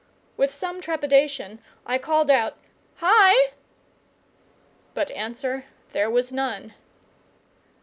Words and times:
With 0.35 0.51
some 0.51 0.81
trepidation 0.81 1.59
I 1.85 1.99
called 1.99 2.31
out, 2.31 2.57
"Hi!" 3.01 3.51
But 4.95 5.11
answer 5.11 5.65
there 5.91 6.09
was 6.09 6.31
none. 6.31 6.73